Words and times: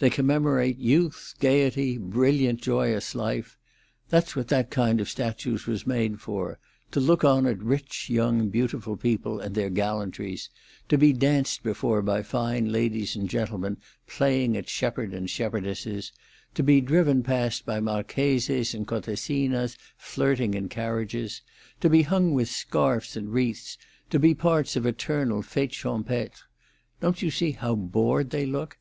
They 0.00 0.10
commemorate 0.10 0.76
youth, 0.76 1.32
gaiety, 1.40 1.96
brilliant, 1.96 2.60
joyous 2.60 3.14
life. 3.14 3.56
That's 4.10 4.36
what 4.36 4.48
that 4.48 4.68
kind 4.70 5.00
of 5.00 5.08
statues 5.08 5.66
was 5.66 5.86
made 5.86 6.20
for—to 6.20 7.00
look 7.00 7.24
on 7.24 7.46
at 7.46 7.62
rich, 7.62 8.10
young, 8.10 8.50
beautiful 8.50 8.98
people 8.98 9.40
and 9.40 9.54
their 9.54 9.70
gallantries; 9.70 10.50
to 10.90 10.98
be 10.98 11.14
danced 11.14 11.62
before 11.62 12.02
by 12.02 12.22
fine 12.22 12.70
ladies 12.70 13.16
and 13.16 13.30
gentlemen 13.30 13.78
playing 14.06 14.58
at 14.58 14.68
shepherd 14.68 15.14
and 15.14 15.30
shepherdesses; 15.30 16.12
to 16.52 16.62
be 16.62 16.82
driven 16.82 17.22
past 17.22 17.64
by 17.64 17.80
marcheses 17.80 18.74
and 18.74 18.86
contessinas 18.86 19.78
flirting 19.96 20.52
in 20.52 20.68
carriages; 20.68 21.40
to 21.80 21.88
be 21.88 22.02
hung 22.02 22.34
with 22.34 22.50
scarfs 22.50 23.16
and 23.16 23.32
wreaths; 23.32 23.78
to 24.10 24.18
be 24.18 24.34
parts 24.34 24.76
of 24.76 24.84
eternal 24.84 25.40
fétes 25.42 25.70
champêtres. 25.72 26.42
Don't 27.00 27.22
you 27.22 27.30
see 27.30 27.52
how 27.52 27.74
bored 27.74 28.28
they 28.28 28.44
look? 28.44 28.76